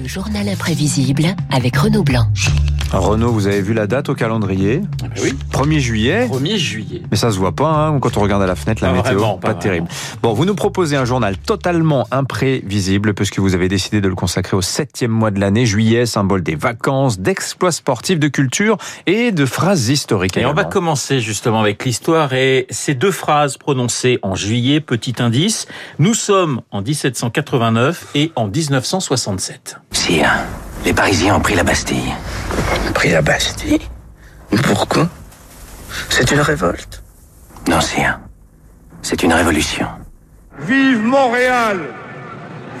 [0.00, 2.26] Le journal imprévisible avec Renaud Blanc.
[2.92, 4.82] Renaud, vous avez vu la date au calendrier?
[5.02, 7.02] Ah bah Oui, 1er juillet 1er juillet.
[7.10, 9.18] mais ça se voit pas hein, quand on regarde à la fenêtre la Pas météo,
[9.18, 9.86] vraiment, pas, pas terrible.
[10.22, 14.56] Bon, vous nous proposez un journal totalement imprévisible puisque vous avez décidé de le consacrer
[14.56, 18.76] au septième mois de l'année, juillet, symbole des vacances, d'exploits sportifs, de culture
[19.06, 20.36] et de phrases historiques.
[20.36, 25.14] Et on va commencer justement avec l'histoire et ces deux phrases prononcées en juillet, petit
[25.20, 25.66] indice.
[26.00, 29.76] Nous sommes en 1789 et en 1967.
[29.92, 30.30] Sire,
[30.84, 32.14] les Parisiens ont pris la Bastille.
[32.94, 33.80] Pris la Bastille?
[34.64, 35.08] Pourquoi?
[36.08, 37.02] C'est une révolte?
[37.68, 38.18] Non, sire.
[39.02, 39.86] C'est une révolution.
[40.60, 41.78] Vive Montréal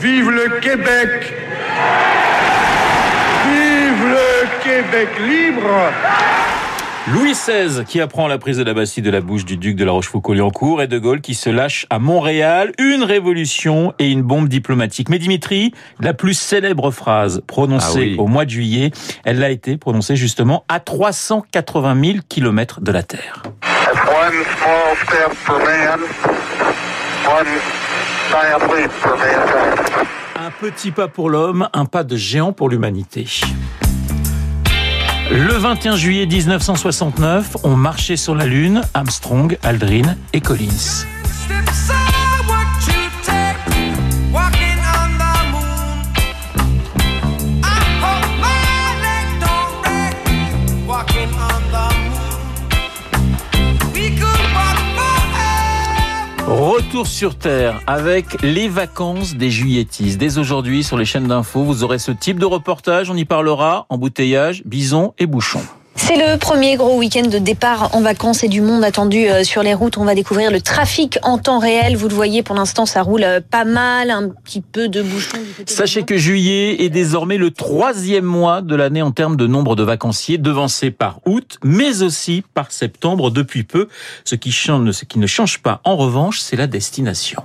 [0.00, 1.32] Vive le Québec
[3.44, 5.92] Vive le Québec libre
[7.14, 9.84] Louis XVI qui apprend la prise de la Bastille de la bouche du duc de
[9.84, 14.48] la Rochefoucauld-Liancourt et De Gaulle qui se lâche à Montréal, une révolution et une bombe
[14.48, 15.08] diplomatique.
[15.08, 18.16] Mais Dimitri, la plus célèbre phrase prononcée Ah oui.
[18.18, 18.90] au mois de juillet,
[19.24, 23.42] elle l'a été prononcée justement à 380 000 kilomètres de la Terre.
[23.42, 26.00] One small step for man,
[27.26, 27.46] one
[28.30, 30.06] giant leap for mankind.
[30.36, 33.26] Un petit pas pour l'homme, un pas de géant pour l'humanité.
[35.30, 41.04] Le 21 juillet 1969, on marchait sur la Lune, Armstrong, Aldrin et Collins.
[56.98, 60.18] Retour sur Terre avec les vacances des juilletistes.
[60.18, 63.08] Dès aujourd'hui, sur les chaînes d'infos, vous aurez ce type de reportage.
[63.08, 65.62] On y parlera embouteillage, bison et bouchons.
[65.98, 69.62] C'est le premier gros week-end de départ en vacances et du monde attendu euh, sur
[69.62, 69.98] les routes.
[69.98, 71.96] On va découvrir le trafic en temps réel.
[71.96, 75.38] Vous le voyez, pour l'instant, ça roule euh, pas mal, un petit peu de bouchons.
[75.66, 79.82] Sachez que juillet est désormais le troisième mois de l'année en termes de nombre de
[79.82, 83.88] vacanciers, devancé par août, mais aussi par septembre depuis peu.
[84.24, 87.42] Ce qui, change, ce qui ne change pas, en revanche, c'est la destination.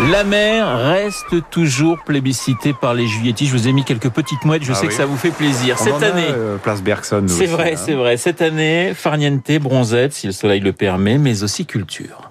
[0.00, 3.50] La mer reste toujours plébiscitée par les juilletistes.
[3.52, 4.88] Je vous ai mis quelques petites mouettes, je Ah sais oui.
[4.88, 5.76] que ça vous fait plaisir.
[5.80, 7.24] On Cette en a, année, euh, place Bergson.
[7.26, 7.76] c'est vrai, hein.
[7.84, 8.16] c'est vrai.
[8.16, 12.30] Cette année, farniente, bronzette, si le soleil le permet, mais aussi culture.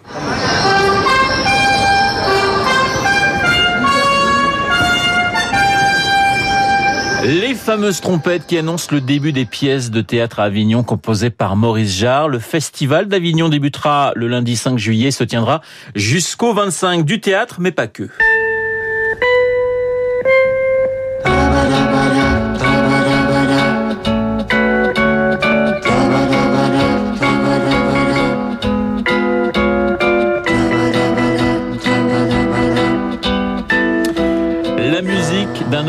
[7.27, 11.57] Les fameuses trompettes qui annoncent le début des pièces de théâtre à Avignon composées par
[11.57, 12.29] Maurice Jarre.
[12.29, 15.59] Le festival d'Avignon débutera le lundi 5 juillet, se tiendra
[15.93, 18.07] jusqu'au 25 du théâtre, mais pas que.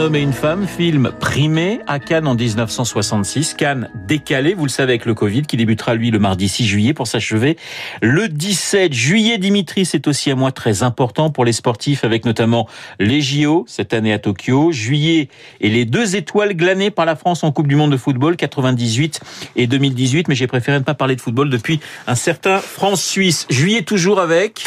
[0.08, 3.52] Homme et une femme, film primé à Cannes en 1966.
[3.52, 6.94] Cannes décalé, vous le savez, avec le Covid, qui débutera lui le mardi 6 juillet
[6.94, 7.58] pour s'achever
[8.00, 9.36] le 17 juillet.
[9.36, 12.66] Dimitri, c'est aussi un mois très important pour les sportifs, avec notamment
[12.98, 14.72] les JO cette année à Tokyo.
[14.72, 15.28] Juillet
[15.60, 19.20] et les deux étoiles glanées par la France en Coupe du Monde de football 98
[19.56, 20.28] et 2018.
[20.28, 23.46] Mais j'ai préféré ne pas parler de football depuis un certain France-Suisse.
[23.50, 24.64] Juillet toujours avec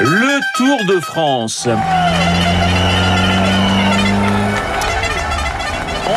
[0.00, 1.68] le Tour de France.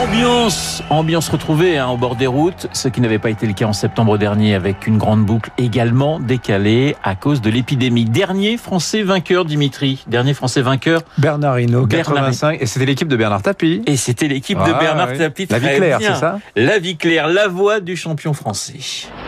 [0.02, 3.66] Ambiance, ambiance retrouvée hein, au bord des routes, ce qui n'avait pas été le cas
[3.66, 8.06] en septembre dernier avec une grande boucle également décalée à cause de l'épidémie.
[8.06, 10.06] Dernier Français vainqueur, Dimitri.
[10.08, 11.02] Dernier Français vainqueur.
[11.18, 12.62] Bernard Hinault, Bernard 85.
[12.62, 13.82] Et c'était l'équipe de Bernard Tapie.
[13.88, 15.18] Et c'était l'équipe de Ah, Bernard oui.
[15.18, 15.48] Tapie.
[15.50, 16.40] La vie claire, c'est ça?
[16.56, 18.80] La vie claire, la voix du champion français.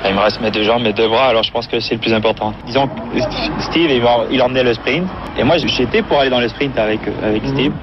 [0.08, 2.00] Il me reste mes deux jambes, mes deux bras, alors je pense que c'est le
[2.00, 2.54] plus important.
[2.66, 3.20] Disons que
[3.60, 3.92] Steve,
[4.32, 5.06] il, emmenait le sprint.
[5.38, 7.74] Et moi, j'étais pour aller dans le sprint avec, avec Steve.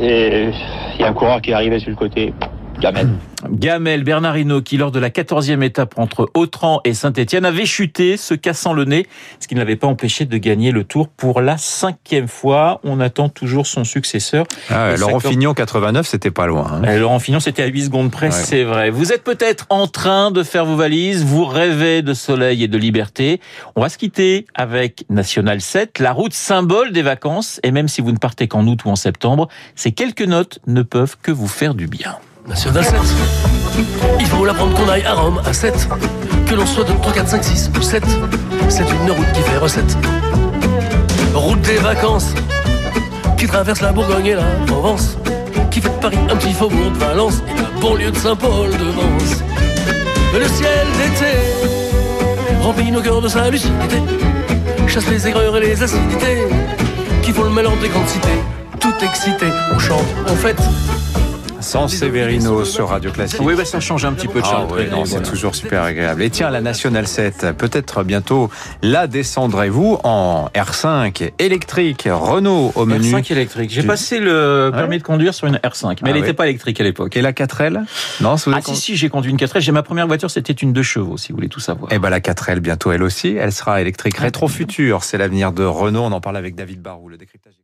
[0.00, 0.50] Et
[0.94, 2.32] il y a un coureur qui est arrivé sur le côté.
[2.80, 3.08] Gamel.
[3.50, 8.34] Gamel Bernardino qui lors de la 14e étape entre Autran et Saint-Etienne avait chuté, se
[8.34, 9.06] cassant le nez,
[9.40, 12.80] ce qui ne l'avait pas empêché de gagner le tour pour la cinquième fois.
[12.84, 14.46] On attend toujours son successeur.
[14.70, 16.66] Ah Laurent Fignon, 89, c'était pas loin.
[16.70, 16.82] hein.
[16.86, 18.32] Euh, Laurent Fignon, c'était à 8 secondes près, Ouais.
[18.32, 18.90] c'est vrai.
[18.90, 22.78] Vous êtes peut-être en train de faire vos valises, vous rêvez de soleil et de
[22.78, 23.40] liberté.
[23.74, 27.58] On va se quitter avec National 7, la route symbole des vacances.
[27.64, 30.82] Et même si vous ne partez qu'en août ou en septembre, ces quelques notes ne
[30.82, 32.16] peuvent que vous faire du bien.
[32.48, 32.94] National 7.
[34.20, 35.88] Il faut l'apprendre qu'on aille à Rome à 7.
[36.46, 38.02] Que l'on soit de 3, 4, 5, 6 ou 7.
[38.68, 39.96] C'est une route qui fait recette.
[41.34, 42.34] Route des vacances.
[43.36, 45.16] Qui traverse la Bourgogne et la Provence.
[45.70, 47.42] Qui fait de Paris un petit faubourg de Valence.
[47.48, 49.42] Et la banlieue de Saint-Paul de Vence.
[50.32, 51.78] Le ciel d'été
[52.62, 53.96] remplit nos cœurs de sa lucidité,
[54.86, 56.42] chasse les aigreurs et les acidités
[57.22, 58.38] qui font le malheur des grandes cités.
[58.78, 60.60] Tout excité, on chante, on fête.
[61.60, 63.40] Sans Severino sur Radio Classique.
[63.42, 65.26] Oui, bah, ça change un petit peu de Ah oui, non, c'est voilà.
[65.26, 66.22] toujours super agréable.
[66.22, 68.48] Et tiens, la Nationale 7, peut-être bientôt
[68.82, 73.12] la descendrez-vous en R5 électrique Renault au menu.
[73.12, 73.70] R5 électrique.
[73.70, 76.32] J'ai passé le permis de conduire sur une R5, mais Ah elle n'était ouais.
[76.34, 77.16] pas électrique à l'époque.
[77.16, 77.84] Et la 4L
[78.20, 79.60] Non, si vous Ah si, si, j'ai conduit une 4L.
[79.60, 81.90] J'ai ma première voiture, c'était une 2 chevaux, si vous voulez tout savoir.
[81.92, 85.64] Eh ben la 4L bientôt elle aussi, elle sera électrique rétro future, c'est l'avenir de
[85.64, 87.54] Renault, on en parle avec David Barou, le décryptage.